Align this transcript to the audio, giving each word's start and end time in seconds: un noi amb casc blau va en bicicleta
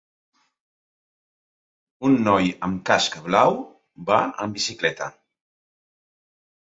un 2.09 2.17
noi 2.29 2.49
amb 2.69 2.81
casc 2.91 3.19
blau 3.27 3.61
va 4.11 4.21
en 4.47 4.57
bicicleta 4.59 5.11